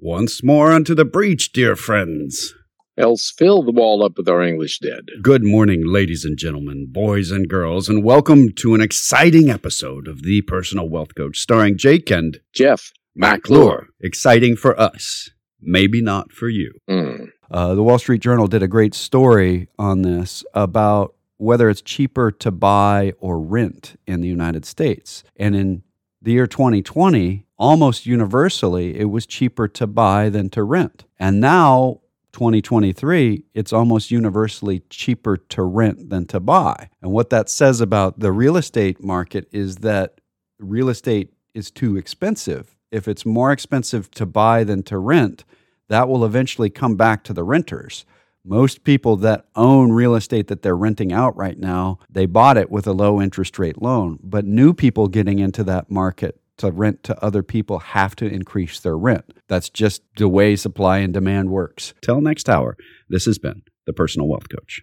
Once 0.00 0.44
more 0.44 0.70
unto 0.70 0.94
the 0.94 1.04
breach, 1.04 1.50
dear 1.50 1.74
friends. 1.74 2.54
Else 2.96 3.32
fill 3.36 3.64
the 3.64 3.72
wall 3.72 4.04
up 4.04 4.16
with 4.16 4.28
our 4.28 4.44
English 4.44 4.78
dead. 4.78 5.08
Good 5.20 5.42
morning, 5.42 5.82
ladies 5.84 6.24
and 6.24 6.38
gentlemen, 6.38 6.86
boys 6.88 7.32
and 7.32 7.48
girls, 7.48 7.88
and 7.88 8.04
welcome 8.04 8.52
to 8.58 8.76
an 8.76 8.80
exciting 8.80 9.50
episode 9.50 10.06
of 10.06 10.22
The 10.22 10.42
Personal 10.42 10.88
Wealth 10.88 11.16
Coach 11.16 11.38
starring 11.38 11.76
Jake 11.76 12.12
and 12.12 12.38
Jeff 12.52 12.92
McClure. 13.16 13.88
Exciting 14.00 14.54
for 14.54 14.78
us, 14.78 15.30
maybe 15.60 16.00
not 16.00 16.30
for 16.30 16.48
you. 16.48 16.74
Mm. 16.88 17.32
Uh, 17.50 17.74
the 17.74 17.82
Wall 17.82 17.98
Street 17.98 18.22
Journal 18.22 18.46
did 18.46 18.62
a 18.62 18.68
great 18.68 18.94
story 18.94 19.66
on 19.80 20.02
this 20.02 20.44
about 20.54 21.16
whether 21.38 21.68
it's 21.68 21.82
cheaper 21.82 22.30
to 22.30 22.52
buy 22.52 23.14
or 23.18 23.40
rent 23.40 23.96
in 24.06 24.20
the 24.20 24.28
United 24.28 24.64
States. 24.64 25.24
And 25.34 25.56
in 25.56 25.82
the 26.22 26.30
year 26.30 26.46
2020, 26.46 27.47
almost 27.58 28.06
universally, 28.06 28.98
it 28.98 29.10
was 29.10 29.26
cheaper 29.26 29.68
to 29.68 29.86
buy 29.86 30.28
than 30.28 30.48
to 30.50 30.62
rent. 30.62 31.04
And 31.18 31.40
now, 31.40 32.00
2023, 32.32 33.42
it's 33.54 33.72
almost 33.72 34.10
universally 34.10 34.82
cheaper 34.90 35.36
to 35.36 35.62
rent 35.62 36.10
than 36.10 36.26
to 36.26 36.38
buy. 36.38 36.88
And 37.02 37.10
what 37.10 37.30
that 37.30 37.48
says 37.48 37.80
about 37.80 38.20
the 38.20 38.32
real 38.32 38.56
estate 38.56 39.02
market 39.02 39.48
is 39.50 39.76
that 39.76 40.20
real 40.58 40.88
estate 40.88 41.32
is 41.54 41.70
too 41.70 41.96
expensive. 41.96 42.76
If 42.90 43.08
it's 43.08 43.26
more 43.26 43.50
expensive 43.50 44.10
to 44.12 44.26
buy 44.26 44.64
than 44.64 44.82
to 44.84 44.98
rent, 44.98 45.44
that 45.88 46.08
will 46.08 46.24
eventually 46.24 46.70
come 46.70 46.96
back 46.96 47.24
to 47.24 47.32
the 47.32 47.44
renters. 47.44 48.04
Most 48.44 48.84
people 48.84 49.16
that 49.16 49.46
own 49.56 49.92
real 49.92 50.14
estate 50.14 50.46
that 50.46 50.62
they're 50.62 50.76
renting 50.76 51.12
out 51.12 51.36
right 51.36 51.58
now, 51.58 51.98
they 52.08 52.24
bought 52.24 52.56
it 52.56 52.70
with 52.70 52.86
a 52.86 52.92
low 52.92 53.20
interest 53.20 53.58
rate 53.58 53.82
loan. 53.82 54.18
But 54.22 54.44
new 54.44 54.72
people 54.72 55.08
getting 55.08 55.38
into 55.38 55.64
that 55.64 55.90
market 55.90 56.40
to 56.58 56.70
rent 56.70 57.02
to 57.04 57.24
other 57.24 57.42
people 57.42 57.78
have 57.78 58.14
to 58.16 58.26
increase 58.26 58.80
their 58.80 58.96
rent. 58.96 59.32
That's 59.48 59.68
just 59.70 60.02
the 60.16 60.28
way 60.28 60.56
supply 60.56 60.98
and 60.98 61.12
demand 61.12 61.50
works. 61.50 61.94
Till 62.02 62.20
next 62.20 62.48
hour, 62.48 62.76
this 63.08 63.24
has 63.24 63.38
been 63.38 63.62
The 63.86 63.92
Personal 63.92 64.28
Wealth 64.28 64.48
Coach. 64.48 64.82